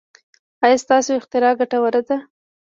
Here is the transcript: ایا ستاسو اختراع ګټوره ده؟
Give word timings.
ایا 0.63 0.77
ستاسو 0.83 1.11
اختراع 1.19 1.53
ګټوره 1.59 2.01
ده؟ 2.07 2.17